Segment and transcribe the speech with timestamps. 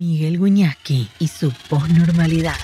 [0.00, 2.54] Miguel Guñasqui y su posnormalidad.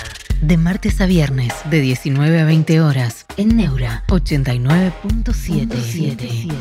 [0.40, 6.52] De martes a viernes, de 19 a 20 horas, en Neura 89.77.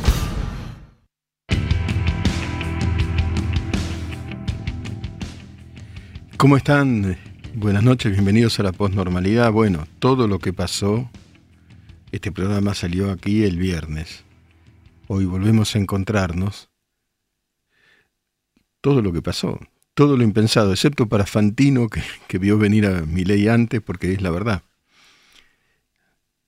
[6.36, 7.18] ¿Cómo están?
[7.54, 9.52] Buenas noches, bienvenidos a la posnormalidad.
[9.52, 11.08] Bueno, todo lo que pasó,
[12.10, 14.24] este programa salió aquí el viernes.
[15.06, 16.68] Hoy volvemos a encontrarnos.
[18.80, 19.60] Todo lo que pasó,
[19.94, 24.30] todo lo impensado, excepto para Fantino, que, vio venir a ley antes, porque es la
[24.30, 24.62] verdad.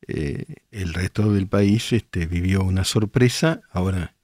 [0.09, 4.15] Eh, el resto del país este, vivió una sorpresa, ahora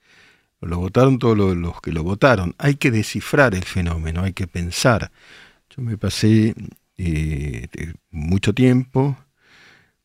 [0.60, 2.54] lo votaron todos los, que lo votaron.
[2.58, 5.10] Hay que descifrar el fenómeno, hay que pensar.
[5.70, 6.54] Yo me pasé
[6.98, 7.68] eh,
[8.10, 9.16] mucho tiempo,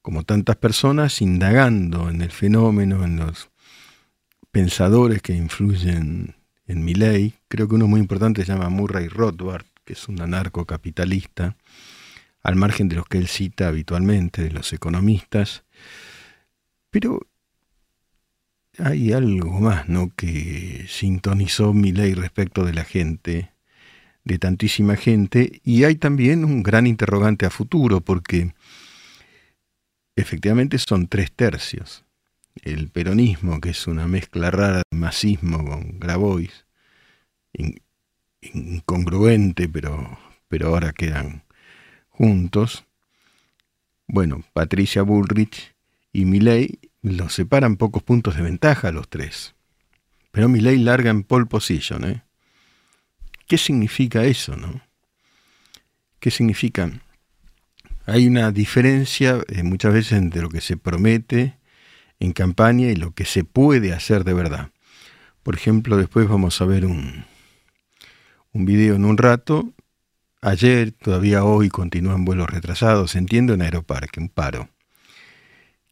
[0.02, 3.49] como tantas personas, indagando en el fenómeno, en los
[4.52, 6.37] pensadores que influyen
[6.67, 10.21] en mi ley, creo que uno muy importante se llama Murray Rothbard, que es un
[10.21, 11.55] anarcocapitalista,
[12.44, 15.64] al margen de los que él cita habitualmente, de los economistas.
[16.89, 17.22] Pero
[18.77, 20.11] hay algo más, ¿no?
[20.16, 23.52] Que sintonizó mi ley respecto de la gente,
[24.25, 28.53] de tantísima gente, y hay también un gran interrogante a futuro, porque
[30.17, 32.06] efectivamente son tres tercios
[32.63, 36.66] el peronismo, que es una mezcla rara de masismo con Grabois,
[38.41, 41.44] incongruente, pero, pero ahora quedan
[42.09, 42.86] juntos.
[44.08, 45.75] Bueno, Patricia Bullrich
[46.14, 49.55] y Milley los separan pocos puntos de ventaja a los tres.
[50.31, 52.23] Pero Milley larga en pole position, ¿eh?
[53.47, 54.81] ¿Qué significa eso, no?
[56.19, 56.92] ¿Qué significa?
[58.05, 61.56] Hay una diferencia eh, muchas veces entre lo que se promete
[62.20, 64.72] en campaña y lo que se puede hacer de verdad.
[65.44, 67.26] Por ejemplo, después vamos a ver un,
[68.54, 69.72] un video en un rato.
[70.42, 74.70] Ayer, todavía hoy, continúan vuelos retrasados, entiendo, en Aeroparque, un paro.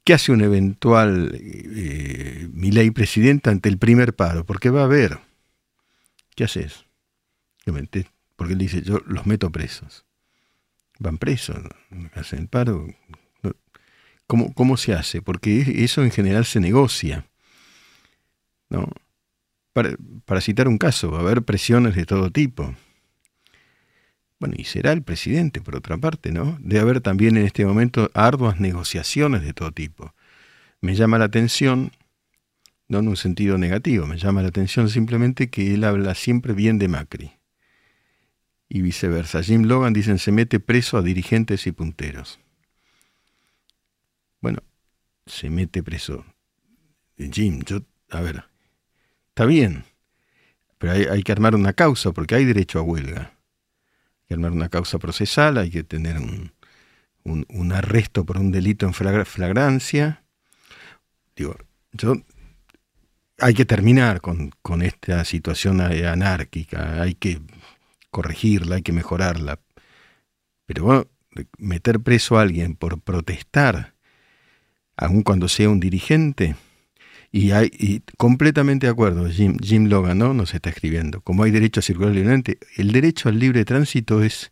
[0.04, 4.46] ¿Qué hace un eventual eh, ley presidente ante el primer paro?
[4.46, 5.20] Porque va a haber.
[6.36, 6.86] ¿Qué haces?
[8.36, 10.06] Porque él dice, yo los meto presos.
[11.00, 11.58] Van presos,
[12.14, 12.88] hacen el paro,
[14.28, 15.22] ¿Cómo, ¿Cómo, se hace?
[15.22, 17.26] Porque eso en general se negocia.
[18.70, 18.92] ¿no?
[19.74, 22.74] Para, para, citar un caso, va a haber presiones de todo tipo.
[24.40, 26.58] Bueno, y será el presidente, por otra parte, ¿no?
[26.60, 30.14] Debe haber también en este momento arduas negociaciones de todo tipo.
[30.82, 31.92] Me llama la atención,
[32.88, 36.80] no en un sentido negativo, me llama la atención simplemente que él habla siempre bien
[36.80, 37.32] de Macri.
[38.68, 39.44] Y viceversa.
[39.44, 42.40] Jim Logan dicen se mete preso a dirigentes y punteros
[44.46, 44.62] bueno,
[45.26, 46.24] se mete preso.
[47.18, 47.80] Jim, yo,
[48.12, 48.44] a ver,
[49.30, 49.86] está bien,
[50.78, 53.22] pero hay, que armar una causa porque hay derecho a huelga.
[53.22, 58.94] Hay que armar una causa procesal, hay que tener un, arresto por un delito en
[58.94, 60.24] flagrancia.
[61.36, 61.58] Digo,
[61.92, 62.14] yo
[63.40, 64.52] hay que terminar con,
[64.84, 67.42] esta situación anárquica, hay que
[68.12, 69.60] corregirla, hay que mejorarla.
[70.68, 71.08] Pero bueno,
[71.58, 73.95] meter preso a alguien por protestar
[74.98, 76.56] aun cuando sea un dirigente.
[77.32, 80.34] Y, hay, completamente de acuerdo, Jim, Jim Logan ¿no?
[80.34, 84.52] nos está escribiendo, como hay derecho a circular libremente, el derecho al libre tránsito es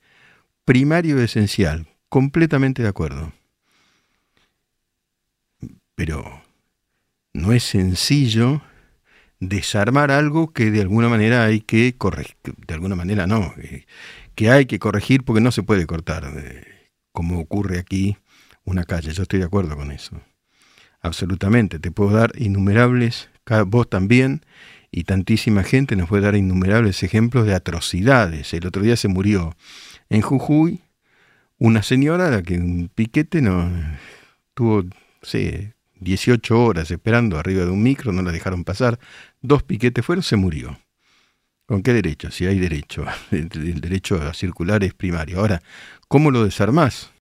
[0.65, 3.31] primario y esencial, completamente de acuerdo.
[5.95, 6.41] Pero
[7.31, 8.61] no es sencillo
[9.39, 12.35] desarmar algo que de alguna manera hay que corregir,
[12.67, 13.85] de alguna manera no, eh,
[14.35, 18.17] que hay que corregir porque no se puede cortar, eh, como ocurre aquí
[18.65, 20.21] una calle, yo estoy de acuerdo con eso
[21.03, 21.77] absolutamente.
[21.77, 23.29] Te puedo dar innumerables,
[23.67, 24.41] vos también,
[24.89, 28.53] y tantísima gente nos puede dar innumerables ejemplos de atrocidades.
[28.53, 29.55] El otro día se murió
[30.09, 30.81] en Jujuy
[31.57, 33.71] una señora a la que un piquete no
[34.53, 34.83] tuvo,
[35.21, 38.99] sé, 18 horas esperando arriba de un micro, no la dejaron pasar,
[39.41, 40.77] dos piquetes fueron, se murió.
[41.65, 42.29] ¿Con qué derecho?
[42.29, 45.39] Si hay derecho, el derecho a circular es primario.
[45.39, 45.61] Ahora,
[46.07, 47.12] ¿cómo lo desarmás?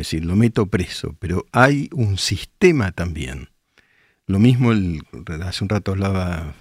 [0.00, 3.48] Es decir, lo meto preso, pero hay un sistema también.
[4.26, 4.70] Lo mismo,
[5.42, 6.54] hace un rato hablaba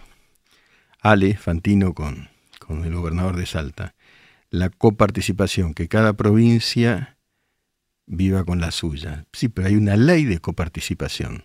[1.01, 2.29] Ale Fantino con,
[2.59, 3.93] con el gobernador de Salta,
[4.49, 7.17] la coparticipación, que cada provincia
[8.07, 9.25] viva con la suya.
[9.33, 11.43] Sí, pero hay una ley de coparticipación.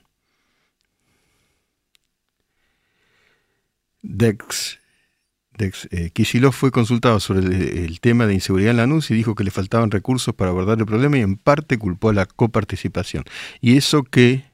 [4.00, 4.78] Dex
[5.58, 6.10] Eh,
[6.52, 9.90] fue consultado sobre el, tema de inseguridad en la NUS y dijo que le faltaban
[9.90, 13.24] recursos para abordar el problema y en parte culpó a la coparticipación.
[13.60, 14.44] Y eso que,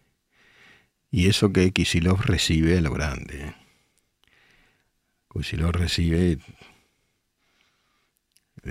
[1.10, 3.54] y eso que Kisilov recibe a lo grande.
[5.32, 6.38] Kisilov recibe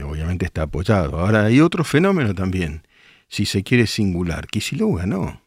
[0.03, 1.19] obviamente está apoyado.
[1.19, 2.85] Ahora hay otro fenómeno también,
[3.27, 4.47] si se quiere singular.
[4.47, 5.41] Kicillof ganó.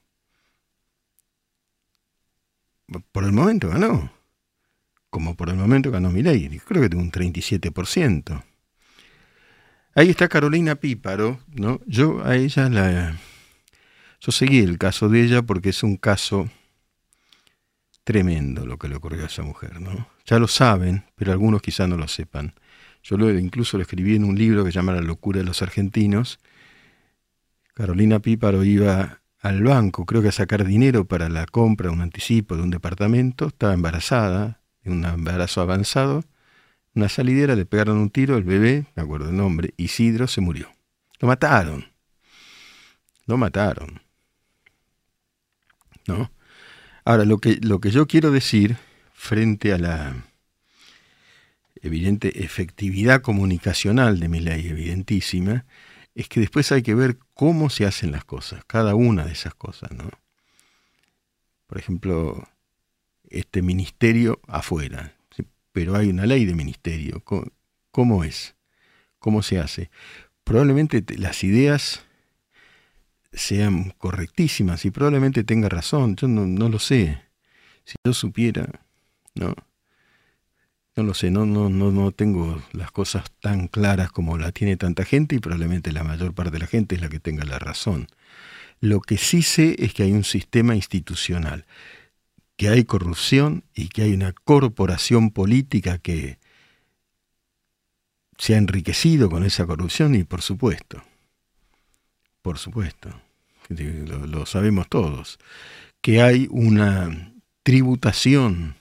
[3.12, 4.10] Por el momento ganó.
[5.10, 6.60] Como por el momento ganó Milei.
[6.60, 8.44] Creo que tuvo un 37%.
[9.94, 11.80] Ahí está Carolina Píparo, ¿no?
[11.86, 13.16] Yo a ella la...
[14.20, 16.48] Yo seguí el caso de ella porque es un caso
[18.04, 20.08] tremendo lo que le ocurrió a esa mujer, ¿no?
[20.26, 22.54] Ya lo saben, pero algunos quizás no lo sepan.
[23.02, 26.38] Yo incluso lo escribí en un libro que se llama La locura de los argentinos.
[27.74, 32.56] Carolina Píparo iba al banco, creo que a sacar dinero para la compra, un anticipo
[32.56, 34.59] de un departamento, estaba embarazada,
[34.92, 36.25] un embarazo avanzado,
[36.94, 40.70] una salidera, le pegaron un tiro, el bebé, me acuerdo el nombre, Isidro, se murió.
[41.20, 41.87] Lo mataron.
[43.26, 44.02] Lo mataron.
[46.06, 46.31] ¿No?
[47.04, 48.76] Ahora, lo que, lo que yo quiero decir
[49.12, 50.25] frente a la
[51.82, 55.64] evidente efectividad comunicacional de mi ley, evidentísima,
[56.14, 59.54] es que después hay que ver cómo se hacen las cosas, cada una de esas
[59.54, 60.10] cosas, ¿no?
[61.66, 62.48] Por ejemplo,
[63.30, 65.14] este ministerio afuera,
[65.72, 67.22] pero hay una ley de ministerio.
[67.90, 68.56] ¿Cómo, es?
[69.18, 69.90] ¿Cómo se hace?
[70.44, 72.04] Probablemente las ideas
[73.32, 77.22] sean correctísimas y probablemente tenga razón, yo no, lo sé.
[77.84, 78.68] Si yo supiera,
[79.34, 79.54] ¿no?
[80.96, 84.76] No lo sé, no, no, no, no tengo las cosas tan claras como la tiene
[84.76, 87.60] tanta gente y probablemente la mayor parte de la gente es la que tenga la
[87.60, 88.08] razón.
[88.80, 91.64] Lo que sí sé es que hay un sistema institucional,
[92.60, 96.38] que hay corrupción y que hay una corporación política que
[98.36, 101.02] se ha enriquecido con esa corrupción y por supuesto,
[102.42, 103.18] por supuesto,
[103.70, 105.38] lo, sabemos todos,
[106.02, 108.76] que hay una tributación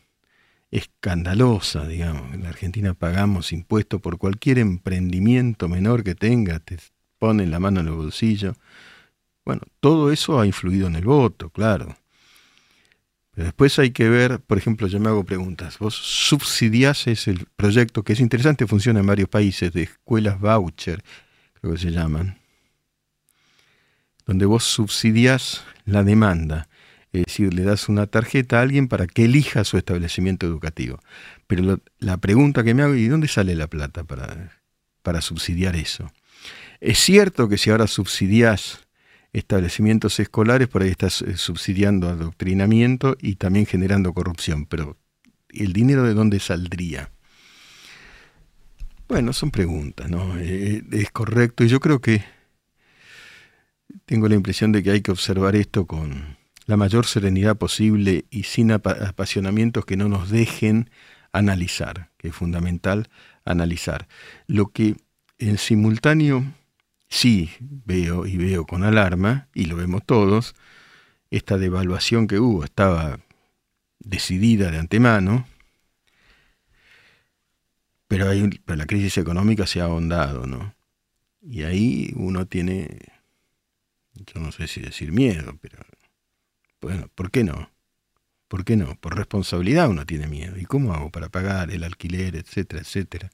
[0.71, 2.33] escandalosa, digamos.
[2.33, 6.79] En la Argentina pagamos impuestos por cualquier emprendimiento menor que tenga, te
[7.17, 8.55] ponen la mano en el bolsillo.
[9.45, 11.95] Bueno, todo eso ha influido en el voto, claro.
[13.31, 15.79] Pero después hay que ver, por ejemplo, yo me hago preguntas.
[15.79, 21.03] Vos subsidiás el proyecto que es interesante, funciona en varios países, de escuelas voucher,
[21.61, 22.39] creo que se llaman,
[24.25, 26.69] donde vos subsidiás la demanda
[27.11, 30.99] es decir, le das una tarjeta a alguien para que elija su establecimiento educativo.
[31.47, 34.61] Pero la pregunta que me hago, ¿y dónde sale la plata para,
[35.01, 36.11] para subsidiar eso?
[36.79, 38.87] Es cierto que si ahora subsidias
[39.33, 44.97] establecimientos escolares, por ahí estás eh, subsidiando adoctrinamiento y también generando corrupción, pero
[45.49, 47.11] ¿el dinero de dónde saldría?
[49.07, 50.37] Bueno, son preguntas, ¿no?
[50.37, 52.23] Eh, es correcto y yo creo que
[54.05, 56.37] tengo la impresión de que hay que observar esto con,
[56.69, 60.91] la mayor serenidad posible y sin apasionamientos que no nos dejen
[61.31, 63.09] analizar, que es fundamental
[63.43, 64.07] analizar.
[64.45, 64.95] Lo que
[65.39, 66.43] en simultáneo
[67.09, 70.55] sí veo y veo con alarma, y lo vemos todos,
[71.31, 73.19] esta devaluación que hubo estaba
[73.99, 75.47] decidida de antemano,
[78.07, 78.27] pero,
[78.65, 80.73] pero la crisis económica se ha ahondado, ¿no?
[81.41, 82.99] Y ahí uno tiene,
[84.13, 85.79] yo no sé si decir miedo, pero
[86.81, 87.69] bueno, ¿por qué no?
[88.47, 88.95] ¿Por qué no?
[88.99, 90.57] Por responsabilidad uno tiene miedo.
[90.57, 93.29] ¿Y cómo hago para pagar el alquiler, etcétera, etcétera?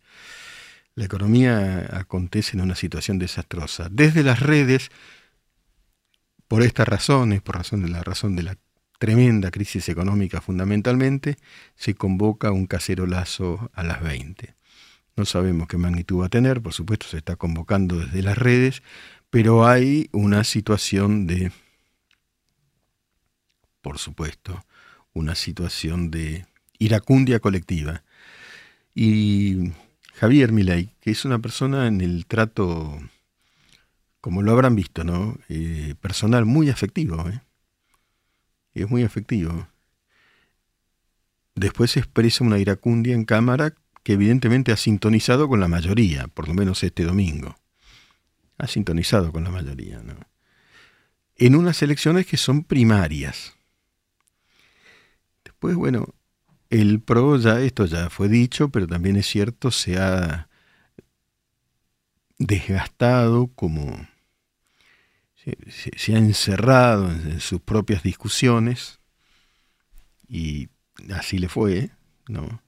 [0.95, 3.89] La economía acontece en una situación desastrosa.
[3.91, 4.91] Desde las redes,
[6.48, 8.58] por estas razones, por razón de la razón de la
[8.98, 11.38] tremenda crisis económica fundamentalmente,
[11.75, 14.55] se convoca un cacerolazo a las 20.
[15.17, 18.84] No sabemos qué magnitud va a tener, por supuesto se está convocando desde las redes,
[19.29, 21.51] pero hay una situación de
[23.86, 24.65] por supuesto,
[25.13, 26.48] una situación de
[26.79, 28.01] iracundia colectiva.
[28.96, 29.74] Y
[30.19, 33.00] Javier Milei, que es una persona en el trato,
[34.22, 35.38] como lo habrán visto, ¿no?
[35.50, 37.41] Eh, personal muy afectivo, ¿eh?
[38.74, 39.67] es muy afectivo.
[41.53, 46.53] Después expresa una iracundia en cámara que evidentemente ha sintonizado con la mayoría, por lo
[46.53, 47.57] menos este domingo.
[48.57, 50.15] Ha sintonizado con la mayoría, ¿no?
[51.36, 53.53] En unas elecciones que son primarias.
[55.60, 56.13] Pues bueno,
[56.82, 60.50] el PRO ya, esto ya fue dicho, pero también es cierto, se ha
[62.38, 64.08] desgastado como
[65.96, 69.00] se, ha encerrado en, sus propias discusiones
[70.27, 70.70] y
[71.13, 71.91] así le fue,
[72.27, 72.62] ¿no?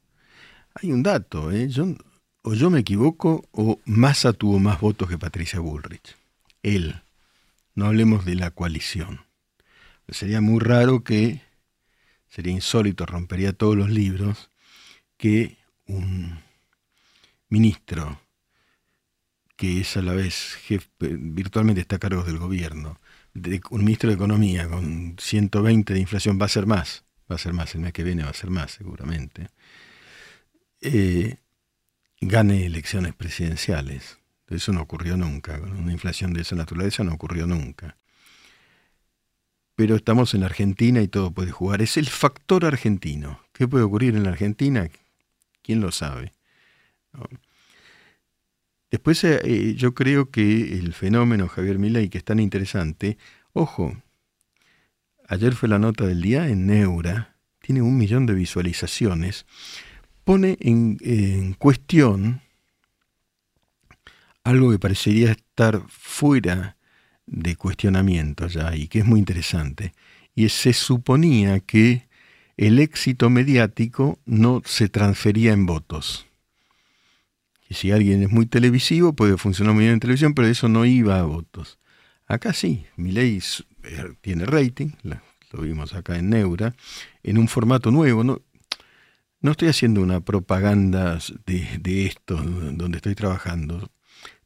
[0.76, 1.70] Hay un dato, ¿eh?
[2.44, 6.16] o yo me equivoco o Massa tuvo más votos que Patricia Bullrich.
[6.62, 7.02] Él.
[7.74, 9.22] No hablemos de la coalición.
[10.10, 11.42] Sería muy raro que
[12.30, 14.52] sería insólito, rompería todos los libros,
[15.18, 16.40] que un
[17.50, 18.20] ministro
[19.56, 23.00] que es a la vez jefe, virtualmente está a cargo del gobierno,
[23.34, 27.40] de, un ministro de Economía con 120 de inflación, va a ser más, va a
[27.40, 29.48] ser más, el mes que viene va a ser más seguramente,
[30.82, 31.38] eh,
[32.22, 34.20] gane elecciones presidenciales.
[34.48, 37.98] Eso no ocurrió nunca, una inflación de esa naturaleza no ocurrió nunca.
[39.78, 41.84] Pero estamos en Argentina y todo puede jugar.
[41.84, 43.40] Es el factor argentino.
[43.54, 44.90] ¿Qué puede ocurrir en la Argentina?
[45.62, 46.34] ¿Quién lo sabe?
[48.90, 53.20] Después eh, eh, yo creo que el fenómeno Javier Milei, que es tan interesante,
[53.54, 53.96] ojo,
[55.28, 59.46] ayer fue la nota del día en Neura, tiene un millón de visualizaciones,
[60.24, 62.42] pone en, cuestión
[64.44, 66.77] algo que parecería estar fuera
[67.28, 69.94] de cuestionamiento ya y que es muy interesante.
[70.34, 72.08] Y se suponía que
[72.58, 76.26] el éxito mediático no se transfería en votos.
[77.70, 80.86] Y si alguien es muy televisivo, puede funcionar muy bien en televisión, pero eso no
[80.86, 81.80] iba a votos.
[82.26, 83.42] Acá sí, mi ley
[83.84, 86.76] eh, tiene rating, lo vimos acá en Neura,
[87.24, 88.24] en un formato nuevo.
[88.24, 88.42] No,
[89.40, 93.92] no estoy haciendo una propaganda de, esto donde estoy trabajando.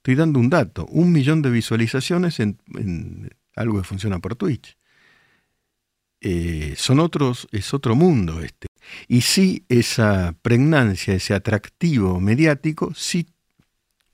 [0.01, 2.58] Estoy dando un dato, un millón de visualizaciones en,
[3.55, 4.75] algo que funciona por Twitch.
[6.22, 8.65] Eh, son otros, es otro mundo este.
[9.08, 13.27] Y sí, esa pregnancia, ese atractivo mediático, sí,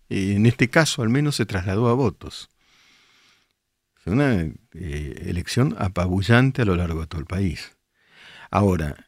[0.09, 2.49] eh, en este caso al menos se trasladó a votos.
[3.95, 7.77] Fue una eh, elección apabullante a lo largo de todo el país.
[8.51, 9.07] Ahora,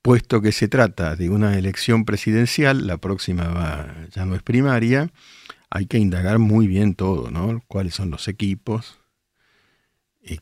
[0.00, 5.12] puesto que se trata de una elección presidencial, la próxima ya no es primaria,
[5.70, 7.62] hay que indagar muy bien todo, ¿no?
[7.68, 8.98] Cuáles son los equipos,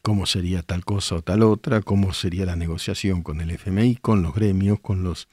[0.02, 4.22] cómo sería tal cosa o tal otra, cómo sería la negociación con el FMI, con
[4.22, 5.28] los gremios, con los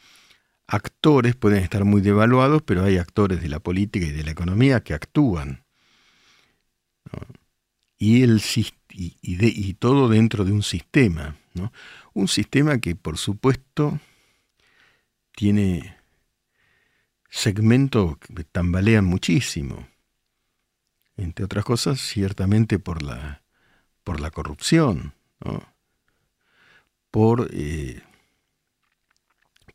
[0.68, 4.82] actores, pueden estar muy devaluados, pero hay actores de la política y de la economía
[4.82, 5.64] que actúan.
[7.98, 11.72] Y, y, y, todo dentro de un sistema, ¿no?
[12.14, 14.00] un sistema que por supuesto
[15.36, 15.96] tiene
[17.34, 19.88] segmentos que tambalean muchísimo,
[21.18, 23.42] entre otras cosas ciertamente por la
[24.04, 25.14] por la corrupción,
[27.10, 28.02] por, eh,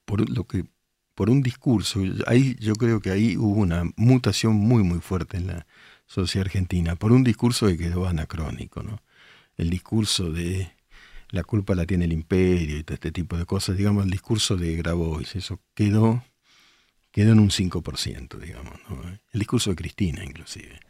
[0.04, 0.66] por lo que
[1.14, 2.00] por un discurso.
[2.26, 5.66] Ahí, yo creo que ahí hubo una mutación muy muy fuerte en la
[6.06, 9.02] sociedad argentina, por un discurso que quedó anacrónico, ¿no?
[9.56, 10.70] El discurso de
[11.30, 14.56] la culpa la tiene el imperio y todo este tipo de cosas, digamos, el discurso
[14.56, 16.22] de Grabois, eso quedó,
[17.10, 18.74] quedó en un 5%, digamos,
[19.32, 20.80] El discurso de Cristina, inclusive.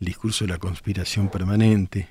[0.00, 2.08] El discurso de la conspiración permanente,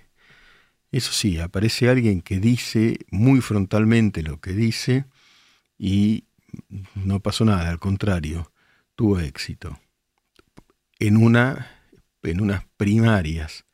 [0.91, 5.05] eso sí, aparece alguien que dice muy frontalmente lo que dice
[5.77, 6.25] y
[6.95, 8.51] no pasó nada, al contrario,
[8.95, 9.79] tuvo éxito.
[10.99, 11.67] En, una,
[12.23, 13.65] en unas primarias.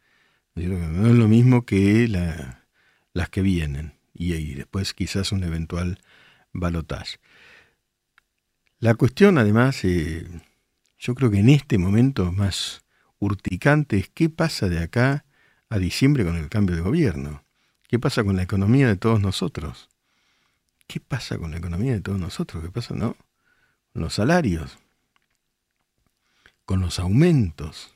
[0.56, 6.00] No es lo mismo que las que vienen y, después quizás un eventual
[6.52, 7.18] balotaje.
[8.84, 10.28] La cuestión además, eh,
[11.00, 12.84] yo creo que en este momento más
[13.18, 15.24] urticante es qué pasa de acá
[15.70, 17.46] a diciembre con el cambio de gobierno?
[17.88, 19.88] ¿Qué pasa con la economía de todos nosotros?
[20.86, 22.62] ¿Qué pasa con la economía de todos nosotros?
[22.62, 23.16] ¿Qué pasa, no?
[23.94, 24.78] Con los salarios,
[26.66, 27.96] con los aumentos,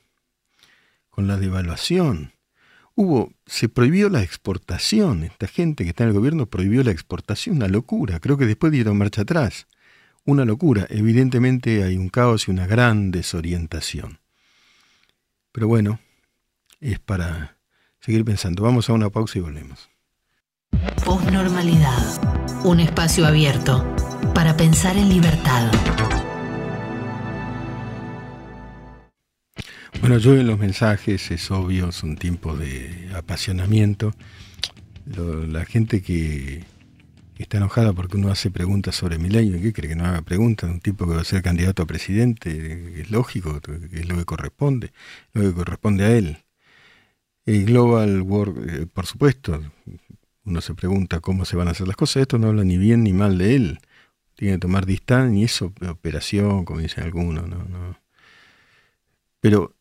[1.10, 2.32] con la devaluación.
[2.94, 5.22] Hubo, se prohibió la exportación.
[5.24, 8.20] Esta gente que está en el gobierno prohibió la exportación, una locura.
[8.20, 9.66] Creo que después dieron marcha atrás.
[10.28, 10.86] Una locura.
[10.90, 14.18] Evidentemente hay un caos y una gran desorientación.
[15.52, 16.00] Pero bueno,
[16.82, 17.56] es para
[17.98, 18.62] seguir pensando.
[18.62, 19.88] Vamos a una pausa y volvemos.
[21.02, 22.62] Postnormalidad.
[22.62, 23.82] Un espacio abierto
[24.34, 25.72] para pensar en libertad.
[30.02, 34.12] Bueno, yo en los mensajes es obvio, es un tiempo de apasionamiento.
[35.06, 36.64] la gente que
[37.42, 40.70] está enojada porque uno hace preguntas sobre mi ley, ¿qué cree que no haga preguntas?
[40.70, 43.60] Un tipo que va a ser candidato a presidente, es lógico,
[43.92, 44.92] es lo que corresponde,
[45.32, 46.38] lo que corresponde a él.
[47.46, 49.62] El Global World, eh, por supuesto,
[50.44, 53.04] uno se pregunta cómo se van a hacer las cosas, esto no habla ni bien
[53.04, 53.80] ni mal de él.
[54.34, 57.98] Tiene que tomar distancia, ni eso, operación, como dicen algunos, no, no.
[59.40, 59.74] Pero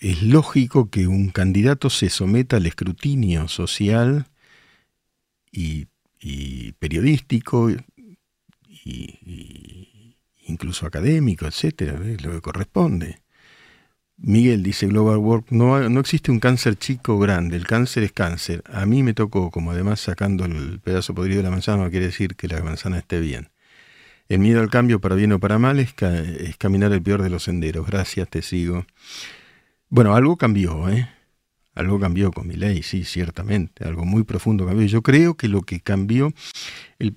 [0.00, 4.26] es lógico que un candidato se someta al escrutinio social
[5.50, 5.86] y,
[6.78, 7.70] periodístico
[8.84, 10.16] y,
[10.46, 13.22] incluso académico, etcétera, es lo que corresponde.
[14.16, 18.12] Miguel dice Global Work, no, no existe un cáncer chico o grande, el cáncer es
[18.12, 18.62] cáncer.
[18.66, 22.06] A mí me tocó, como además sacando el pedazo podrido de la manzana no quiere
[22.06, 23.50] decir que la manzana esté bien.
[24.28, 25.94] El miedo al cambio para bien o para mal es,
[26.56, 27.86] caminar el peor de los senderos.
[27.86, 28.86] Gracias, te sigo.
[29.90, 31.10] Bueno, algo cambió, ¿eh?
[31.74, 33.84] Algo cambió con mi ley, sí, ciertamente.
[33.84, 34.86] Algo muy profundo cambió.
[34.86, 36.32] Yo creo que lo que cambió,
[36.98, 37.16] el,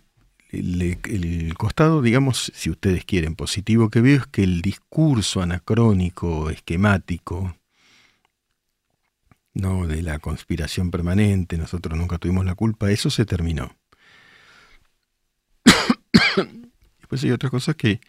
[0.52, 7.56] el, costado, digamos, si ustedes quieren, positivo que veo es que el discurso anacrónico, esquemático,
[9.54, 13.76] no de la conspiración permanente, nosotros nunca tuvimos la culpa, eso se terminó.
[17.00, 18.00] Después hay otras cosas que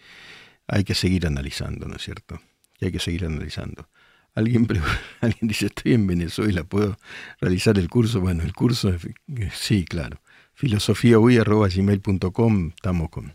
[0.66, 2.40] hay que seguir analizando, ¿no es cierto?
[2.78, 3.88] Que hay que seguir analizando.
[4.38, 4.68] Alguien,
[5.40, 6.96] dice, estoy en Venezuela, ¿puedo
[7.40, 8.20] realizar el curso?
[8.20, 8.94] Bueno, el curso,
[9.52, 10.20] sí, claro.
[10.54, 13.34] filosofiaui.gmail.com, estamos con,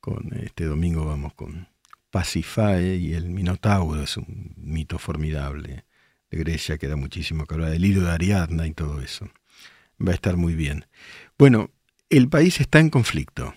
[0.00, 1.68] con, este domingo vamos con
[2.10, 5.84] Pacifae y el Minotauro, es un mito formidable
[6.30, 9.30] de Grecia que da muchísimo que hablar, del hilo de Ariadna y todo eso.
[10.06, 10.86] Va a estar muy bien.
[11.38, 11.70] Bueno,
[12.10, 13.54] el país está en conflicto.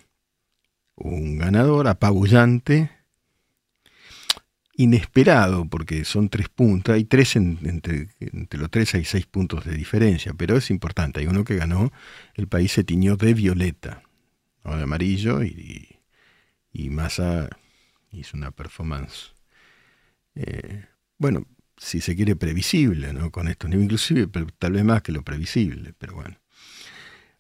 [0.96, 2.90] Un ganador apabullante,
[4.82, 8.10] inesperado, porque son tres puntos, hay tres entre,
[8.52, 11.92] los tres hay seis puntos de diferencia, pero es importante, hay uno que ganó,
[12.34, 14.02] el país se tiñó de violeta,
[14.64, 16.00] o de amarillo, y,
[16.74, 17.50] y, Massa
[18.12, 19.34] hizo una performance,
[20.36, 20.86] eh,
[21.18, 21.46] bueno,
[21.78, 23.32] si se quiere, previsible, ¿no?
[23.32, 24.28] Con esto, inclusive
[24.60, 26.38] tal vez más que lo previsible, pero bueno.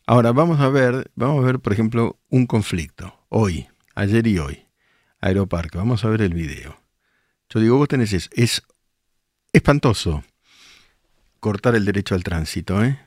[0.07, 4.65] Ahora vamos a ver, vamos a ver, por ejemplo, un conflicto, hoy, ayer y hoy,
[5.19, 6.80] Aeroparque, vamos a ver el video.
[7.53, 8.63] Yo digo, vos tenés eso, es
[9.51, 10.23] espantoso
[11.41, 12.97] cortar el derecho al tránsito, ¿eh?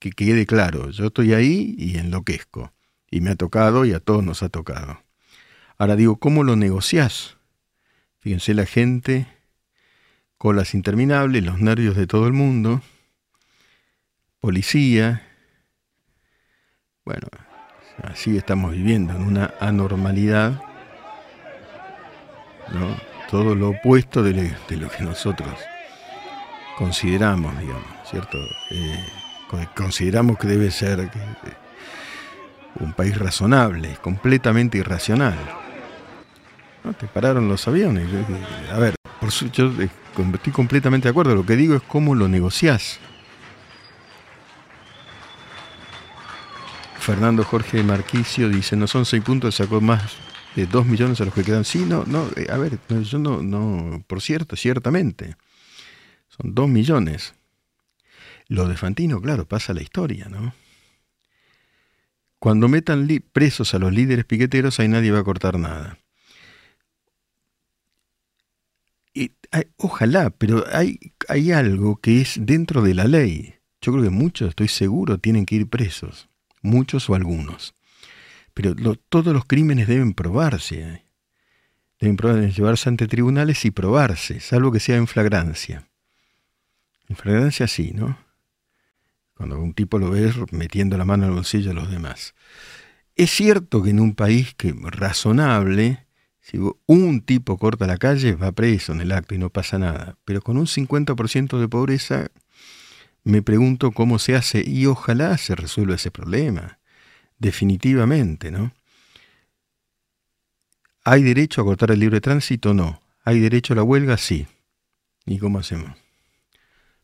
[0.00, 2.72] que quede claro, yo estoy ahí y enloquezco,
[3.10, 5.00] y me ha tocado y a todos nos ha tocado.
[5.78, 7.36] Ahora digo, ¿cómo lo negociás?
[8.18, 9.28] Fíjense la gente
[10.36, 12.82] colas interminables, los nervios de todo el mundo,
[14.40, 15.22] policía.
[17.04, 17.28] Bueno,
[18.02, 20.60] así estamos viviendo en una anormalidad,
[22.72, 23.11] ¿no?
[23.32, 25.48] Todo lo opuesto de, lo que nosotros
[26.76, 28.36] consideramos, digamos, ¿cierto?
[28.70, 29.06] Eh,
[29.74, 31.10] consideramos que debe ser
[32.78, 35.38] un país razonable, completamente irracional.
[36.84, 36.92] ¿No?
[36.92, 38.06] Te pararon los aviones.
[38.70, 39.88] A ver, por su, yo eh,
[40.34, 41.34] estoy completamente de acuerdo.
[41.34, 43.00] Lo que digo es cómo lo negociás.
[46.98, 51.34] Fernando Jorge Marquicio dice, no son seis puntos, sacó más de dos millones a los
[51.34, 51.64] que quedan.
[51.64, 55.36] Sí, no, no, eh, a ver, yo no, no, por cierto, ciertamente,
[56.28, 57.34] son dos millones.
[58.48, 60.54] Lo de Fantino, claro, pasa la historia, ¿no?
[62.38, 65.98] Cuando metan presos a los líderes piqueteros, ahí nadie va a cortar nada.
[69.76, 73.54] ojalá, pero hay, hay algo que es dentro de la ley.
[73.80, 76.28] Yo creo que muchos, estoy seguro, tienen que ir presos.
[76.62, 77.74] Muchos o algunos.
[78.54, 78.74] Pero
[79.08, 80.80] todos los crímenes deben probarse.
[80.80, 81.06] ¿eh?
[81.98, 85.88] Deben probarse, llevarse ante tribunales y probarse, salvo que sea en flagrancia.
[87.08, 88.18] En flagrancia sí, ¿no?
[89.34, 92.34] Cuando un tipo lo ves metiendo la mano al bolsillo a los demás.
[93.16, 96.06] Es cierto que en un país que razonable,
[96.40, 100.16] si un tipo corta la calle, va preso en el acto y no pasa nada.
[100.24, 102.28] Pero con un 50% de pobreza,
[103.24, 106.78] me pregunto cómo se hace y ojalá se resuelva ese problema.
[107.42, 108.72] Definitivamente, ¿no?
[111.02, 112.72] ¿Hay derecho a cortar el libre tránsito?
[112.72, 113.02] No.
[113.24, 114.16] ¿Hay derecho a la huelga?
[114.16, 114.46] Sí.
[115.26, 115.90] ¿Y cómo hacemos?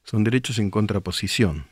[0.04, 1.66] Son derechos en contraposición.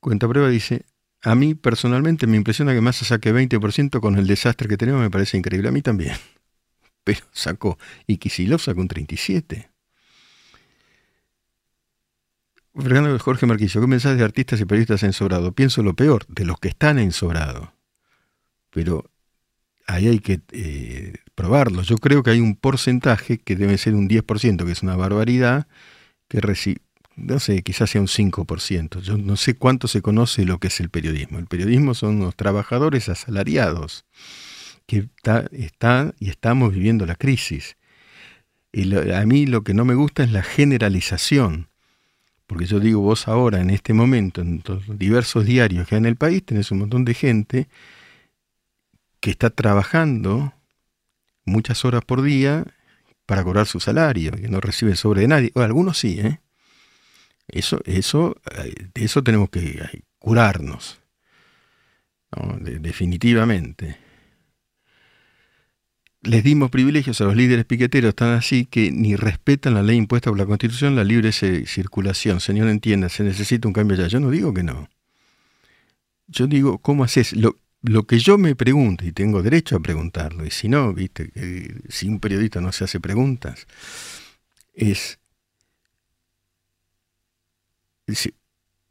[0.00, 0.84] Cuenta prueba dice,
[1.22, 5.10] a mí personalmente me impresiona que Massa saque 20% con el desastre que tenemos, me
[5.10, 5.68] parece increíble.
[5.68, 6.16] A mí también.
[7.04, 7.78] Pero sacó.
[8.08, 9.70] Y Kisilov sacó un 37.
[12.76, 15.52] Fernando Jorge Marquillo, ¿qué mensaje de artistas y periodistas en Sobrado?
[15.52, 17.72] Pienso lo peor, de los que están en Sobrado.
[18.70, 19.10] Pero
[19.86, 21.82] ahí hay que eh, probarlo.
[21.82, 25.66] Yo creo que hay un porcentaje que debe ser un 10%, que es una barbaridad,
[26.28, 26.82] que recibe
[27.16, 29.00] no sé, quizás sea un 5%.
[29.00, 31.38] Yo no sé cuánto se conoce lo que es el periodismo.
[31.38, 34.04] El periodismo son unos trabajadores asalariados
[34.86, 35.08] que
[35.52, 37.76] está, y estamos viviendo la crisis.
[38.70, 41.68] Y a mí lo que no me gusta es la generalización.
[42.46, 46.06] Porque yo digo, vos ahora, en este momento, en los diversos diarios que hay en
[46.06, 47.68] el país, tenés un montón de gente
[49.20, 50.52] que está trabajando
[51.44, 52.64] muchas horas por día
[53.26, 55.52] para cobrar su salario, que no recibe sobre de nadie.
[55.54, 56.40] O algunos sí, ¿eh?
[57.48, 61.00] Eso, eso, eh, de eso tenemos que eh, curarnos.
[62.60, 64.05] definitivamente.
[66.26, 70.28] Les dimos privilegios a los líderes piqueteros tan así que ni respetan la ley impuesta
[70.28, 72.40] por la Constitución, la libre circulación.
[72.40, 74.08] Señor, entienda, se necesita un cambio ya.
[74.08, 74.88] Yo no digo que no.
[76.26, 77.32] Yo digo, ¿cómo haces?
[77.32, 77.54] Lo,
[78.08, 82.08] que yo me pregunto, y tengo derecho a preguntarlo, y si no, viste, que si
[82.08, 83.68] un periodista no se hace preguntas,
[84.74, 85.20] es,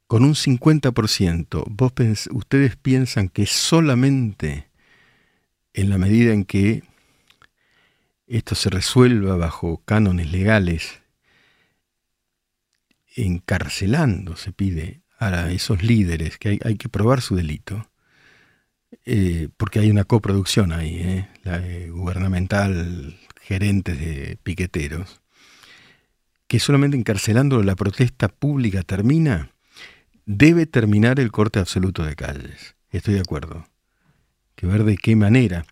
[0.07, 1.93] con un 50%, vos
[2.31, 4.69] ustedes piensan que solamente
[5.73, 6.83] en la medida en que
[8.27, 11.01] esto se resuelva bajo cánones legales,
[13.15, 17.89] encarcelando, se pide, a esos líderes, que hay, que probar su delito,
[19.05, 25.21] eh, porque hay una coproducción ahí, eh, la eh, gubernamental, gerentes de piqueteros,
[26.47, 29.51] que solamente encarcelando la protesta pública termina,
[30.25, 32.75] debe terminar el corte absoluto de calles.
[32.89, 33.67] Estoy de acuerdo.
[34.55, 35.65] Que ver de qué manera.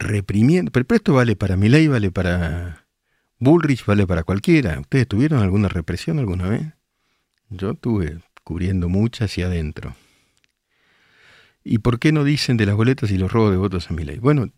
[0.00, 0.72] Reprimiendo.
[0.72, 2.86] Pero esto vale para Milei, vale para
[3.38, 4.80] Bullrich, vale para cualquiera.
[4.80, 6.66] ¿Ustedes tuvieron alguna represión alguna vez?
[7.48, 9.94] Yo tuve cubriendo muchas y adentro.
[11.62, 14.18] ¿Y por qué no dicen de las boletas y los robos de votos a Milei?
[14.18, 14.50] Bueno,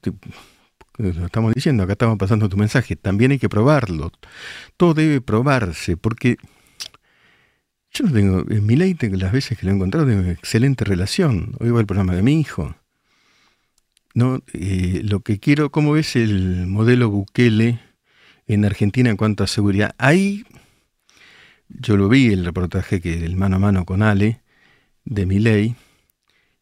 [0.99, 2.97] lo estamos diciendo, acá estamos pasando tu mensaje.
[2.97, 4.13] También hay que probarlo.
[4.77, 6.37] Todo debe probarse, porque
[7.93, 11.57] yo no tengo, en Milei las veces que lo he encontrado tengo una excelente relación.
[11.59, 12.75] Hoy va el programa de mi hijo.
[14.15, 17.81] No, eh, lo que quiero, ¿cómo ves el modelo Bukele
[18.47, 19.95] en Argentina en cuanto a seguridad?
[19.99, 20.45] Ahí
[21.69, 24.41] yo lo vi el reportaje que el mano a mano con Ale
[25.05, 25.75] de Milei.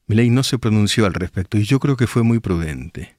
[0.06, 3.16] Milei no se pronunció al respecto y yo creo que fue muy prudente,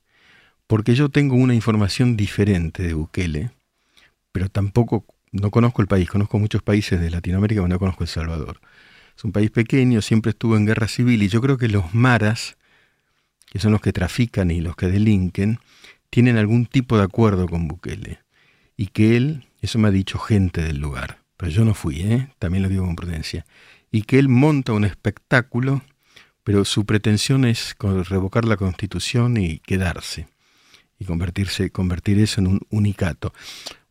[0.67, 3.51] porque yo tengo una información diferente de Bukele,
[4.31, 8.09] pero tampoco no conozco el país, conozco muchos países de Latinoamérica, pero no conozco El
[8.09, 8.59] Salvador.
[9.15, 12.57] Es un país pequeño, siempre estuvo en guerra civil y yo creo que los maras
[13.51, 15.59] que son los que trafican y los que delinquen,
[16.09, 18.19] tienen algún tipo de acuerdo con Bukele.
[18.77, 22.29] Y que él, eso me ha dicho gente del lugar, pero yo no fui, ¿eh?
[22.39, 23.45] también lo digo con prudencia,
[23.91, 25.81] y que él monta un espectáculo,
[26.45, 27.75] pero su pretensión es
[28.07, 30.29] revocar la constitución y quedarse,
[30.97, 33.33] y convertirse, convertir eso en un unicato.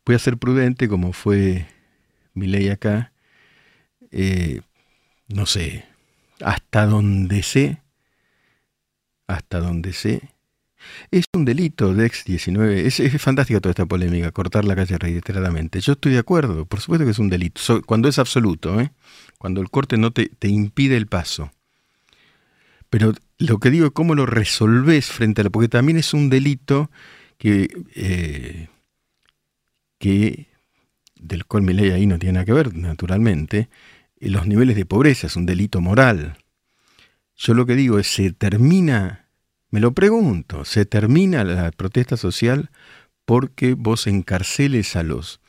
[0.07, 1.67] Voy a ser prudente como fue
[2.33, 3.13] mi ley acá,
[4.09, 4.61] eh,
[5.27, 5.85] no sé,
[6.43, 7.80] hasta donde sé,
[9.31, 10.21] hasta donde sé.
[11.11, 12.85] Es un delito de ex-19.
[12.85, 15.79] Es, es, fantástica toda esta polémica, cortar la calle reiteradamente.
[15.79, 18.91] Yo estoy de acuerdo, por supuesto que es un delito, cuando es absoluto, ¿eh?
[19.37, 21.51] cuando el corte no te, te, impide el paso.
[22.89, 25.49] Pero lo que digo es cómo lo resolves frente a la...
[25.49, 26.91] Porque también es un delito
[27.37, 28.67] que, eh,
[29.97, 30.47] que
[31.15, 33.69] del cual mi ley ahí no tiene nada que ver, naturalmente.
[34.19, 36.37] Los niveles de pobreza es un delito moral.
[37.35, 39.20] Yo lo que digo es, se termina,
[39.71, 42.69] me lo pregunto, se termina la protesta social
[43.25, 45.39] porque vos encarceles a los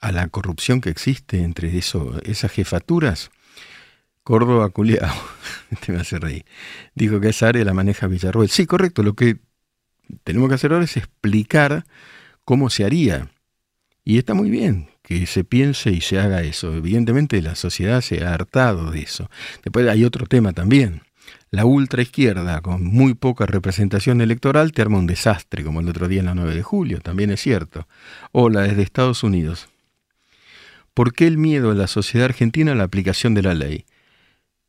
[0.00, 3.30] a la corrupción que existe entre esas jefaturas.
[4.22, 5.12] Córdoba Culeado,
[5.70, 6.44] este me hace reír,
[6.94, 8.48] dijo que esa área la maneja Villarroel.
[8.48, 9.38] Sí, correcto, lo que
[10.22, 11.84] tenemos que hacer ahora es explicar
[12.44, 13.28] cómo se haría.
[14.04, 16.76] Y está muy bien que se piense y se haga eso.
[16.76, 19.28] Evidentemente la sociedad se ha hartado de eso.
[19.64, 21.02] Después hay otro tema también
[21.50, 26.20] la ultraizquierda, con muy poca representación electoral, te arma un desastre, como el otro día
[26.20, 27.88] en la 9 de julio, también es cierto.
[28.32, 29.68] O la desde Estados Unidos.
[30.92, 33.86] ¿Por qué el miedo en la sociedad argentina a la aplicación de la ley?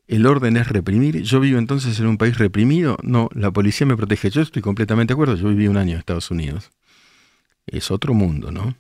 [0.08, 1.22] ¿El orden es reprimir?
[1.22, 2.98] ¿Yo vivo entonces en un país reprimido?
[3.04, 4.30] No, la policía me protege.
[4.30, 5.36] Yo estoy completamente de acuerdo.
[5.36, 6.72] Yo viví un año en Estados Unidos.
[7.68, 8.76] Es otro mundo, ¿no?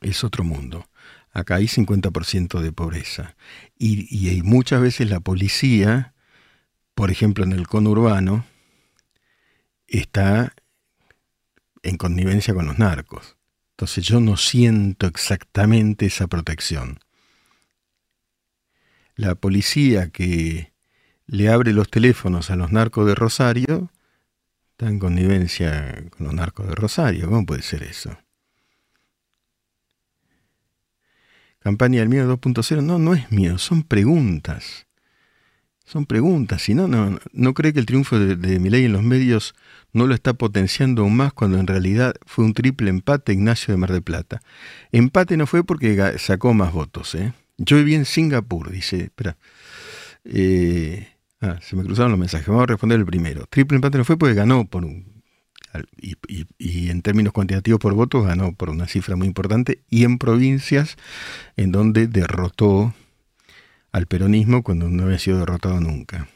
[0.00, 0.86] Es otro mundo.
[1.32, 3.36] Acá hay 50% de pobreza.
[3.78, 6.14] Y muchas veces la policía
[7.00, 8.44] por ejemplo, en el conurbano,
[9.86, 10.54] está
[11.82, 13.38] en connivencia con los narcos.
[13.70, 16.98] Entonces yo no siento exactamente esa protección.
[19.16, 20.74] La policía que
[21.24, 23.90] le abre los teléfonos a los narcos de Rosario
[24.72, 27.30] está en connivencia con los narcos de Rosario.
[27.30, 28.14] ¿Cómo puede ser eso?
[31.60, 32.82] Campaña del miedo 2.0.
[32.82, 34.86] No, no es miedo, son preguntas.
[35.90, 39.56] Son preguntas, si no, no, no cree que el triunfo de, de en los medios
[39.92, 43.78] no lo está potenciando aún más cuando en realidad fue un triple empate Ignacio de
[43.78, 44.40] Mar del Plata.
[44.92, 47.16] Empate no fue porque sacó más votos.
[47.16, 47.32] ¿eh?
[47.58, 49.36] Yo viví en Singapur, dice, espera.
[50.24, 51.08] Eh,
[51.40, 53.46] ah, se me cruzaron los mensajes, vamos a responder el primero.
[53.50, 55.24] Triple empate no fue porque ganó por un...
[56.00, 56.14] Y,
[56.56, 60.96] y en términos cuantitativos por votos ganó por una cifra muy importante y en provincias
[61.56, 62.94] en donde derrotó
[63.92, 66.28] al peronismo cuando no había sido derrotado nunca.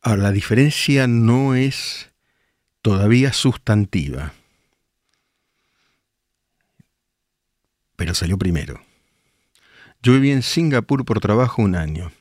[0.00, 2.10] Ahora, la diferencia no es
[2.82, 4.32] todavía sustantiva,
[7.96, 8.80] pero salió primero.
[10.02, 12.12] Yo viví en Singapur por trabajo un año.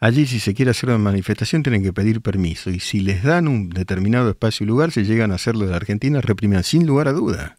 [0.00, 3.46] Allí si se quiere hacer una manifestación tienen que pedir permiso y si les dan
[3.46, 7.06] un determinado espacio y lugar, si llegan a hacerlo de la Argentina, reprimen sin lugar
[7.06, 7.56] a duda.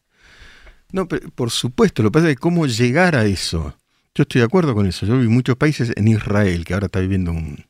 [0.92, 3.78] No, pero por supuesto, lo que pasa es cómo llegar a eso.
[4.16, 5.06] Yo estoy de acuerdo con eso.
[5.06, 7.66] Yo vi muchos países en Israel, que ahora está viviendo un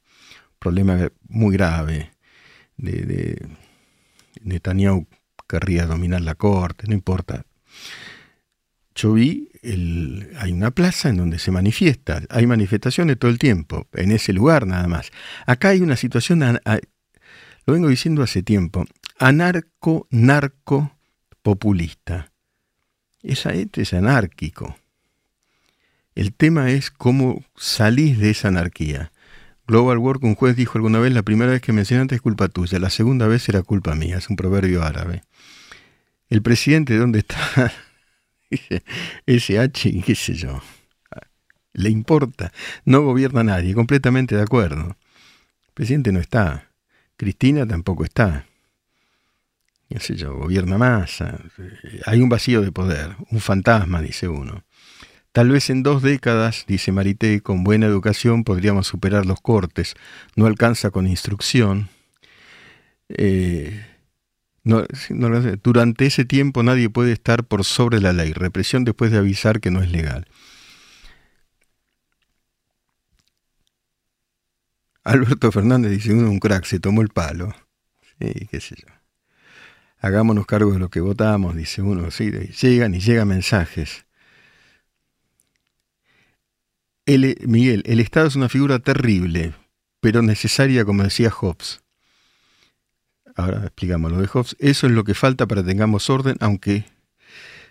[0.59, 2.11] problema muy grave.
[2.75, 3.47] De, de
[4.41, 5.07] Netanyahu
[5.47, 7.45] querría dominar la corte, no importa.
[8.95, 14.11] Yo vi, hay una plaza en donde se manifiesta, hay manifestaciones todo el tiempo, en
[14.11, 15.11] ese lugar nada más.
[15.47, 18.85] Acá hay una situación, lo vengo diciendo hace tiempo,
[19.17, 20.95] anarco, narco,
[21.41, 22.31] populista.
[23.23, 24.75] Esa es anárquico.
[26.15, 29.11] El tema es cómo salís de esa anarquía.
[29.67, 32.79] Global Work, un juez dijo alguna vez, la primera vez que mencionaste es culpa tuya,
[32.79, 35.23] la segunda vez era culpa mía, es un proverbio árabe.
[36.29, 37.71] El presidente, ¿dónde está?
[38.49, 38.83] Dice,
[39.25, 40.61] SH, qué sé yo.
[41.73, 42.51] Le importa,
[42.85, 44.95] no gobierna nadie, completamente de acuerdo.
[45.67, 46.69] El presidente no está,
[47.17, 48.45] Cristina tampoco está.
[49.89, 51.39] Qué sé yo, gobierna masa.
[52.05, 54.63] Hay un vacío de poder, un fantasma, dice uno.
[55.33, 59.95] Tal vez en dos décadas, dice Marité, con buena educación podríamos superar los cortes.
[60.35, 61.89] No alcanza con instrucción.
[63.09, 63.83] Eh,
[64.63, 68.31] durante ese tiempo nadie puede estar por sobre la ley.
[68.33, 70.27] Represión después de avisar que no es legal.
[75.03, 77.53] Alberto Fernández dice, uno un crack, se tomó el palo.
[78.19, 78.87] Sí, qué sé yo.
[79.97, 82.11] Hagámonos cargo de lo que votamos, dice uno.
[82.11, 84.05] Sí, llegan y llegan mensajes.
[87.05, 89.53] El, Miguel, el Estado es una figura terrible,
[89.99, 91.81] pero necesaria, como decía Hobbes.
[93.35, 94.55] Ahora explicamos lo de Hobbes.
[94.59, 96.85] Eso es lo que falta para que tengamos orden, aunque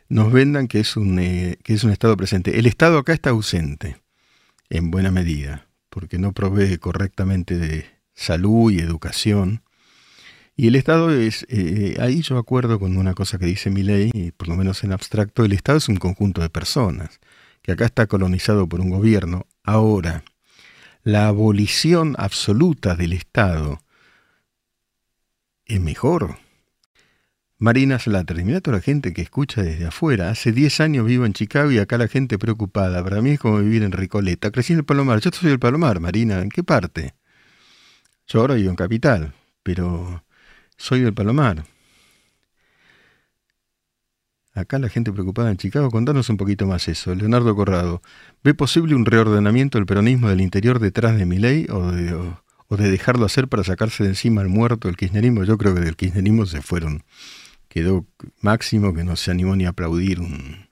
[0.08, 2.58] nos vendan que es, un, eh, que es un Estado presente.
[2.58, 3.96] El Estado acá está ausente,
[4.68, 9.62] en buena medida, porque no provee correctamente de salud y educación.
[10.56, 14.32] Y el Estado es, eh, ahí yo acuerdo con una cosa que dice mi ley,
[14.36, 17.18] por lo menos en abstracto, el Estado es un conjunto de personas
[17.62, 20.24] que acá está colonizado por un gobierno, ahora
[21.04, 23.80] la abolición absoluta del Estado
[25.64, 26.38] es mejor.
[27.58, 30.30] Marina Slater, mira toda la gente que escucha desde afuera.
[30.30, 33.02] Hace 10 años vivo en Chicago y acá la gente preocupada.
[33.04, 34.50] Para mí es como vivir en Ricoleta.
[34.50, 35.20] Crecí en el Palomar.
[35.20, 36.40] Yo soy del Palomar, Marina.
[36.40, 37.14] ¿En qué parte?
[38.26, 40.24] Yo ahora vivo en Capital, pero
[40.76, 41.64] soy del Palomar.
[44.54, 47.14] Acá la gente preocupada en Chicago, contanos un poquito más eso.
[47.14, 48.02] Leonardo Corrado,
[48.44, 52.76] ¿ve posible un reordenamiento del peronismo del interior detrás de mi ley o de, o,
[52.76, 55.44] de dejarlo hacer para sacarse de encima al muerto del kirchnerismo?
[55.44, 57.02] Yo creo que del kirchnerismo se fueron.
[57.68, 58.06] Quedó
[58.42, 60.68] Máximo que no se animó ni a aplaudir un...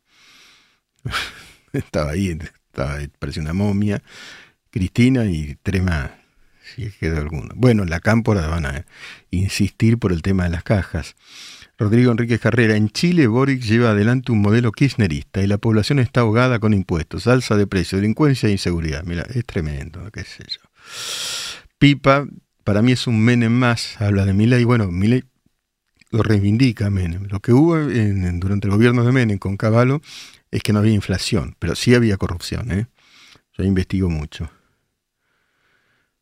[1.73, 4.03] estaba ahí, estaba, parecía una momia.
[4.71, 6.17] Cristina y Trema,
[6.63, 7.55] si quedó alguno.
[7.57, 8.85] Bueno, la cámpora van a
[9.31, 11.17] insistir por el tema de las cajas.
[11.81, 16.21] Rodrigo Enrique Carrera, en Chile Boric lleva adelante un modelo kirchnerista y la población está
[16.21, 19.03] ahogada con impuestos, alza de precios, delincuencia e inseguridad.
[19.05, 20.61] Mira, es tremendo, qué sé yo.
[21.79, 22.27] Pipa,
[22.65, 25.25] para mí es un Menem más, habla de Milei, bueno, Milei
[26.11, 27.29] lo reivindica Menem.
[27.31, 30.03] Lo que hubo durante el gobierno de Menem con Caballo
[30.51, 32.73] es que no había inflación, pero sí había corrupción.
[32.73, 32.89] ¿eh?
[33.57, 34.51] Yo investigo mucho.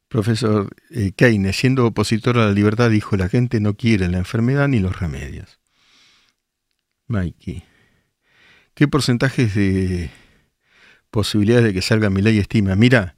[0.08, 4.66] Profesor eh, Keynes, siendo opositor a la libertad, dijo, la gente no quiere la enfermedad
[4.66, 5.58] ni los remedios.
[7.08, 7.64] Mikey,
[8.74, 10.10] ¿qué porcentajes de
[11.10, 12.74] posibilidades de que salga mi ley estima?
[12.74, 13.16] Mira,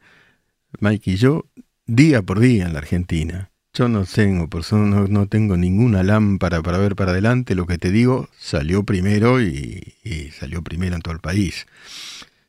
[0.80, 1.46] Mikey, yo
[1.86, 6.78] día por día en la Argentina, yo no tengo, no, no tengo ninguna lámpara para
[6.78, 11.14] ver para adelante, lo que te digo salió primero y, y salió primero en todo
[11.14, 11.66] el país.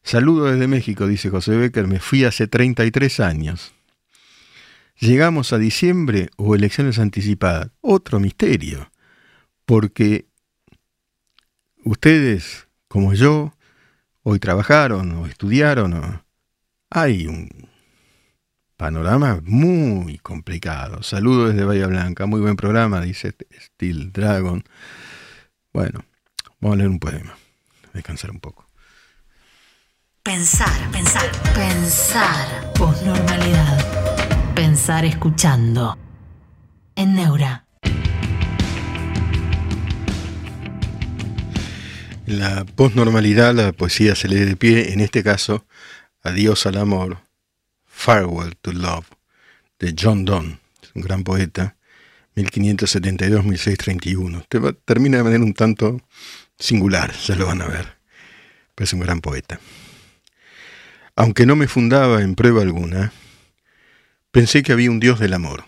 [0.04, 3.74] Saludo desde México, dice José Becker, me fui hace 33 años.
[5.02, 7.72] Llegamos a diciembre o elecciones anticipadas.
[7.82, 8.92] Otro misterio.
[9.66, 10.28] Porque
[11.84, 13.52] ustedes, como yo,
[14.22, 16.24] hoy trabajaron o estudiaron.
[16.92, 17.50] hay un
[18.78, 21.02] panorama muy complicado.
[21.02, 22.28] Saludos desde Bahía Blanca.
[22.28, 24.64] Muy buen programa, dice Steel Dragon.
[25.74, 26.06] Bueno,
[26.60, 27.36] vamos a leer un poema.
[27.92, 28.68] Descansar un poco.
[30.22, 32.72] Pensar, pensar, pensar.
[32.76, 34.01] Posnormalidad.
[34.62, 35.98] Pensar escuchando.
[36.96, 37.66] En Neura.
[42.28, 45.66] En la posnormalidad la poesía se lee de pie, en este caso,
[46.22, 47.18] Adiós al amor,
[47.88, 49.08] Farewell to Love,
[49.80, 50.60] de John Donne,
[50.94, 51.76] un gran poeta,
[52.36, 54.78] 1572-1631.
[54.86, 56.02] Termina de manera un tanto
[56.60, 57.98] singular, ya lo van a ver,
[58.76, 59.60] pero es un gran poeta.
[61.16, 63.12] Aunque no me fundaba en prueba alguna,
[64.32, 65.66] Pensé que había un Dios del amor.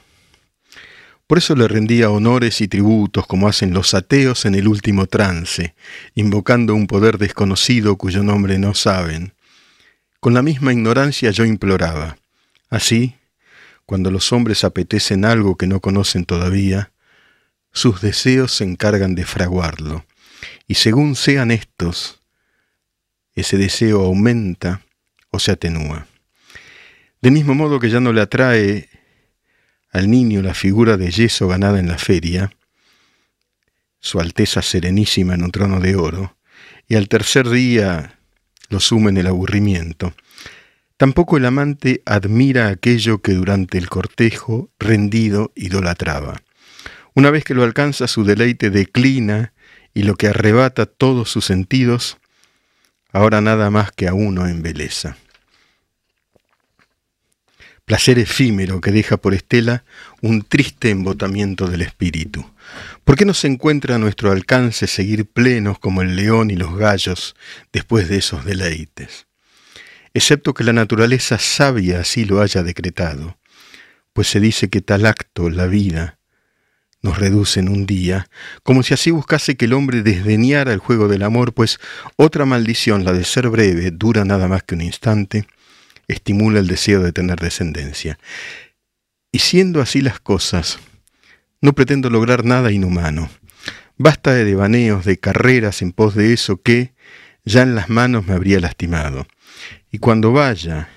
[1.27, 5.75] Por eso le rendía honores y tributos como hacen los ateos en el último trance,
[6.15, 9.33] invocando un poder desconocido cuyo nombre no saben.
[10.21, 12.17] Con la misma ignorancia yo imploraba.
[12.69, 13.15] Así,
[13.85, 16.91] cuando los hombres apetecen algo que no conocen todavía,
[17.73, 20.05] sus deseos se encargan de fraguarlo,
[20.67, 22.21] y según sean estos,
[23.35, 24.81] ese deseo aumenta
[25.31, 26.07] o se atenúa.
[27.23, 28.89] De mismo modo que ya no le atrae
[29.91, 32.51] al niño la figura de yeso ganada en la feria,
[34.01, 36.35] su Alteza Serenísima en un trono de oro,
[36.85, 38.19] y al tercer día
[38.67, 40.13] lo sume en el aburrimiento.
[40.97, 46.41] Tampoco el amante admira aquello que durante el cortejo rendido idolatraba.
[47.13, 49.53] Una vez que lo alcanza, su deleite declina
[49.93, 52.17] y lo que arrebata todos sus sentidos,
[53.13, 55.15] ahora nada más que a uno embeleza
[57.85, 59.83] placer efímero que deja por Estela
[60.21, 62.45] un triste embotamiento del espíritu.
[63.03, 66.77] ¿Por qué no se encuentra a nuestro alcance seguir plenos como el león y los
[66.77, 67.35] gallos
[67.71, 69.27] después de esos deleites?
[70.13, 73.37] Excepto que la naturaleza sabia así lo haya decretado,
[74.13, 76.19] pues se dice que tal acto, la vida,
[77.01, 78.29] nos reduce en un día,
[78.63, 81.79] como si así buscase que el hombre desdeñara el juego del amor, pues
[82.15, 85.45] otra maldición, la de ser breve, dura nada más que un instante,
[86.07, 88.19] estimula el deseo de tener descendencia.
[89.31, 90.79] Y siendo así las cosas,
[91.61, 93.29] no pretendo lograr nada inhumano.
[93.97, 96.93] Basta de devaneos, de carreras en pos de eso que
[97.45, 99.27] ya en las manos me habría lastimado.
[99.91, 100.89] Y cuando vaya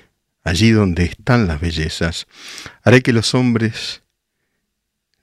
[0.44, 2.26] allí donde están las bellezas,
[2.82, 4.02] haré que los hombres,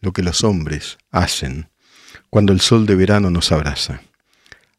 [0.01, 1.69] lo que los hombres hacen
[2.29, 4.01] cuando el sol de verano nos abraza.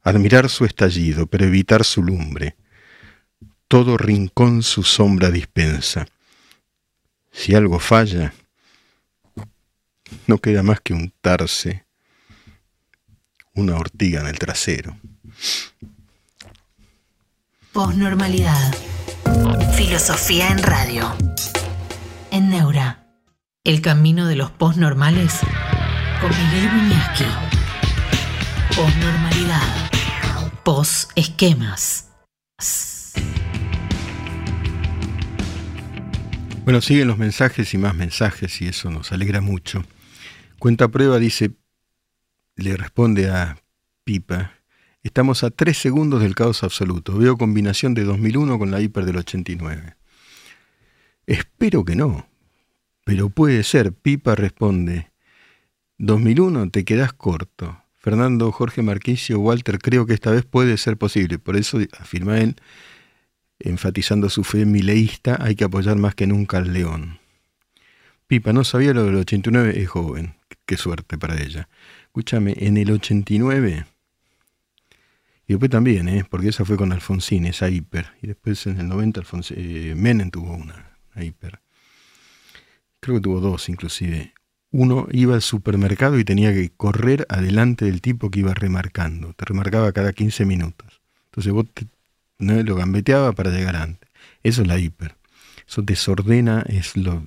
[0.03, 2.57] Admirar su estallido, pero evitar su lumbre,
[3.75, 6.07] todo rincón su sombra dispensa.
[7.33, 8.33] Si algo falla,
[10.29, 11.85] no queda más que untarse
[13.53, 14.97] una ortiga en el trasero.
[17.73, 18.73] Posnormalidad.
[19.75, 21.13] Filosofía en radio.
[22.31, 23.09] En Neura.
[23.65, 25.41] El camino de los posnormales
[26.21, 27.25] con Miguel Buñaski.
[28.77, 29.91] Posnormalidad.
[30.63, 32.05] Pos-esquemas.
[36.65, 39.85] Bueno, siguen los mensajes y más mensajes y eso nos alegra mucho.
[40.59, 41.51] Cuenta prueba dice,
[42.57, 43.59] le responde a
[44.03, 44.53] Pipa,
[45.03, 47.19] estamos a tres segundos del caos absoluto.
[47.19, 49.95] Veo combinación de 2001 con la hiper del 89.
[51.27, 52.27] Espero que no,
[53.05, 53.93] pero puede ser.
[53.93, 55.11] Pipa responde,
[55.99, 57.79] 2001 te quedas corto.
[57.93, 61.39] Fernando, Jorge Marquicio, Walter, creo que esta vez puede ser posible.
[61.39, 62.57] Por eso afirma él,
[63.59, 67.19] enfatizando su fe mileísta, hay que apoyar más que nunca al león.
[68.27, 70.35] Pipa, no sabía lo del 89, es joven.
[70.67, 71.69] Qué suerte para ella.
[72.07, 73.85] Escúchame, en el 89,
[75.47, 76.25] y después también, ¿eh?
[76.29, 78.07] porque esa fue con Alfonsín, esa hiper.
[78.23, 81.61] Y después en el 90 eh, Menem tuvo una, una hiper.
[83.01, 84.33] Creo que tuvo dos inclusive.
[84.71, 89.35] Uno iba al supermercado y tenía que correr adelante del tipo que iba remarcando.
[89.35, 91.03] Te remarcaba cada 15 minutos.
[91.27, 91.87] Entonces vos te
[92.39, 92.63] ¿no?
[92.63, 94.09] lo gambeteaba para llegar antes.
[94.43, 95.17] Eso es la hiper.
[95.67, 97.25] Eso desordena, es lo...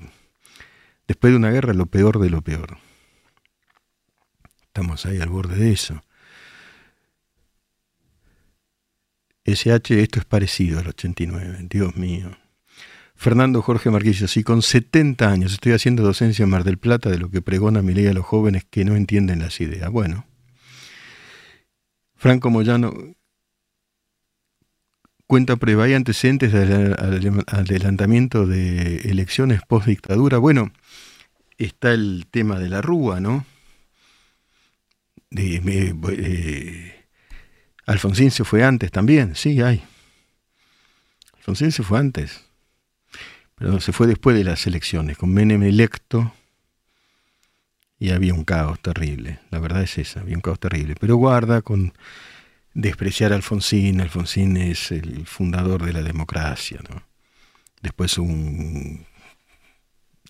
[1.07, 2.77] Después de una guerra, lo peor de lo peor.
[4.63, 6.03] Estamos ahí al borde de eso.
[9.45, 12.37] SH, esto es parecido al 89, Dios mío.
[13.15, 17.17] Fernando Jorge Marquillo, si con 70 años estoy haciendo docencia en Mar del Plata de
[17.17, 19.89] lo que pregona mi ley a los jóvenes que no entienden las ideas.
[19.89, 20.27] Bueno,
[22.15, 22.93] Franco Moyano,
[25.27, 25.83] cuenta prueba.
[25.83, 26.95] ¿Hay antecedentes de
[27.47, 30.37] adelantamiento de elecciones post dictadura?
[30.39, 30.71] Bueno,
[31.57, 33.45] está el tema de la Rúa, ¿no?
[35.31, 36.95] Eh,
[37.85, 39.83] Alfonsín se fue antes también, sí, hay.
[41.37, 42.45] Alfonsín se fue antes,
[43.55, 46.33] pero se fue después de las elecciones, con Menem electo,
[47.99, 50.95] y había un caos terrible, la verdad es esa, había un caos terrible.
[50.99, 51.93] Pero guarda con
[52.77, 53.99] despreciar a Alfonsín.
[54.01, 56.79] Alfonsín es el fundador de la democracia.
[56.87, 57.01] ¿no?
[57.81, 59.05] Después un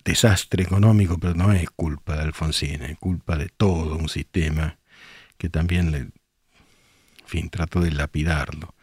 [0.02, 4.78] desastre económico, pero no es culpa de Alfonsín, es culpa de todo un sistema
[5.36, 6.12] que también le, en
[7.26, 8.74] fin, trató de lapidarlo.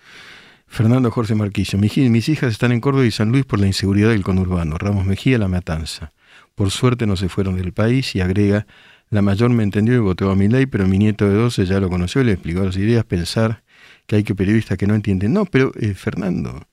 [0.68, 4.24] Fernando Jorge Marquillo, mis hijas están en Córdoba y San Luis por la inseguridad del
[4.24, 4.78] conurbano.
[4.78, 6.12] Ramos Mejía, la matanza.
[6.54, 8.68] Por suerte no se fueron del país y agrega,
[9.10, 11.80] la mayor me entendió y votó a mi ley, pero mi nieto de 12 ya
[11.80, 13.64] lo conoció y le explicó las ideas, pensar
[14.08, 15.34] que hay que periodistas que no entienden.
[15.34, 16.68] No, pero eh, Fernando,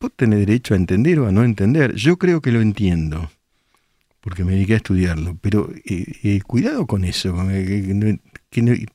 [0.00, 1.94] vos tenés derecho a entender o a no entender.
[1.94, 3.30] Yo creo que lo entiendo,
[4.20, 7.34] porque me dediqué a estudiarlo, pero eh, eh, cuidado con eso,
[8.50, 8.86] que,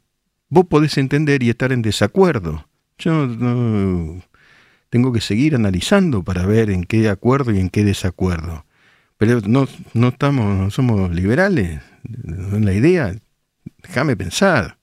[0.50, 2.68] vos podés entender y estar en desacuerdo.
[2.98, 4.22] Yo no,
[4.90, 8.66] tengo que seguir analizando para ver en qué acuerdo y en qué desacuerdo.
[9.22, 13.16] Pero no, no estamos, somos liberales la idea.
[13.84, 14.80] Déjame pensar,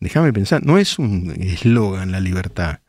[0.00, 0.64] déjame pensar.
[0.64, 2.80] No es un eslogan la libertad.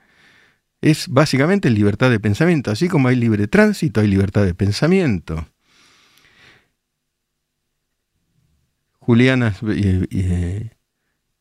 [0.79, 2.71] Es básicamente libertad de pensamiento.
[2.71, 5.49] Así como hay libre tránsito, hay libertad de pensamiento.
[8.93, 9.53] Juliana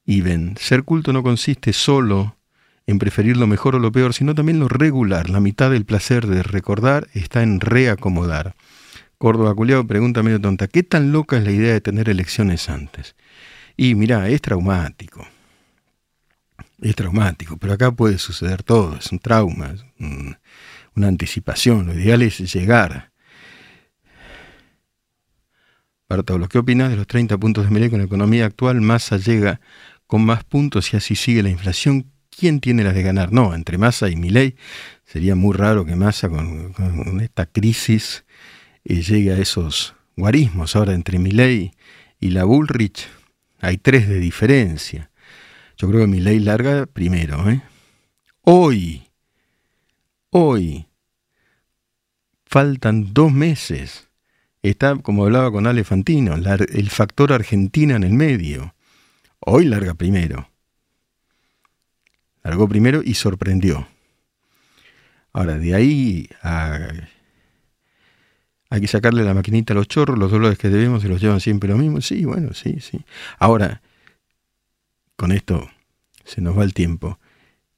[0.06, 2.36] Iben, ser culto no consiste solo
[2.84, 5.30] en preferir lo mejor o lo peor, sino también lo regular.
[5.30, 8.56] La mitad del placer de recordar está en reacomodar.
[9.18, 13.16] Córdoba Culeado pregunta medio tonta, ¿qué tan loca es la idea de tener elecciones antes?
[13.76, 15.26] Y mira, es traumático.
[16.80, 19.84] Es traumático, pero acá puede suceder todo, es un trauma, es
[20.94, 21.86] una anticipación.
[21.86, 23.12] Lo ideal es llegar.
[26.08, 28.80] Bartolo, ¿qué opinas de los 30 puntos de Milei con la economía actual?
[28.82, 29.60] Massa llega
[30.06, 32.12] con más puntos y así sigue la inflación.
[32.30, 33.32] ¿Quién tiene las de ganar?
[33.32, 34.56] No, entre Massa y Milei
[35.04, 38.25] sería muy raro que Massa con, con esta crisis
[38.88, 40.76] y llegue a esos guarismos.
[40.76, 41.72] Ahora, entre Milley
[42.20, 43.08] y la Bullrich
[43.60, 45.10] hay tres de diferencia.
[45.76, 47.50] Yo creo que Milley larga primero.
[47.50, 47.62] ¿eh?
[48.42, 49.08] Hoy,
[50.30, 50.86] hoy,
[52.44, 54.08] faltan dos meses.
[54.62, 58.74] Está, como hablaba con Ale Fantino, el factor Argentina en el medio.
[59.40, 60.48] Hoy larga primero.
[62.42, 63.88] Largó primero y sorprendió.
[65.32, 66.88] Ahora, de ahí a
[68.68, 71.40] hay que sacarle la maquinita a los chorros, los dólares que debemos se los llevan
[71.40, 72.00] siempre lo mismo.
[72.00, 73.04] Sí, bueno, sí, sí.
[73.38, 73.82] Ahora,
[75.16, 75.70] con esto
[76.24, 77.18] se nos va el tiempo.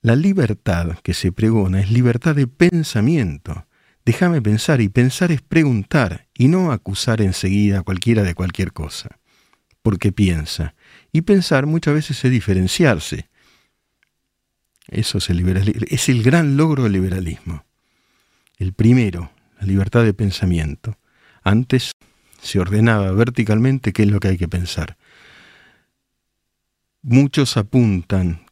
[0.01, 3.67] La libertad que se pregona es libertad de pensamiento.
[4.05, 9.19] Déjame pensar y pensar es preguntar y no acusar enseguida a cualquiera de cualquier cosa.
[9.83, 10.75] Porque piensa.
[11.13, 13.29] Y pensar muchas veces es diferenciarse.
[14.87, 15.19] Eso.
[15.19, 17.65] Es el gran logro del liberalismo.
[18.57, 20.99] El primero, la libertad de pensamiento.
[21.43, 21.93] Antes
[22.41, 24.97] se ordenaba verticalmente qué es lo que hay que pensar.
[27.03, 28.45] Muchos apuntan,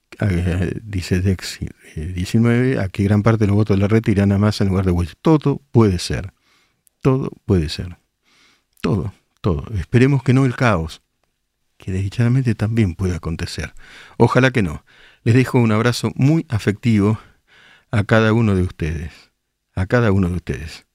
[0.82, 1.58] dice Dex
[1.94, 4.60] 19, eh, a que gran parte de los votos de la red irán a más
[4.60, 5.12] en lugar de Bush.
[5.20, 6.32] Todo puede ser.
[7.02, 7.98] Todo puede ser.
[8.80, 9.64] Todo, todo.
[9.78, 11.02] Esperemos que no el caos,
[11.76, 13.74] que desdichadamente también puede acontecer.
[14.16, 14.84] Ojalá que no.
[15.22, 17.18] Les dejo un abrazo muy afectivo
[17.90, 19.12] a cada uno de ustedes.
[19.74, 20.85] A cada uno de ustedes.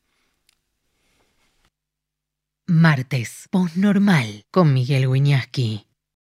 [2.73, 5.90] Martes, Postnormal, con Miguel Wiñaski.